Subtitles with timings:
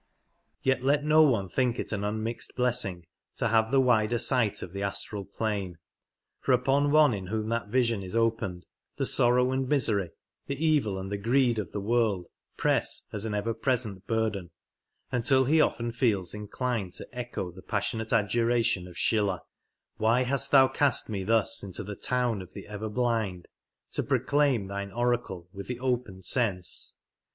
[0.63, 3.05] Yet let no one think it an unmixed blessing
[3.35, 5.77] to have the wider sight of the astral plane,
[6.39, 8.65] for upon one in whom that vision is opened
[8.97, 10.09] the sorrow and misery,
[10.47, 12.25] the evil and the greed of the world
[12.57, 14.49] press as an ever present burden,
[15.11, 19.41] until he often feels inclined to echo the passionate adjuration of Schiller:
[19.97, 23.47] Why hast thou cast me thus into the town of the ever blind,
[23.91, 26.95] to proclaim thine oracle with the opened sense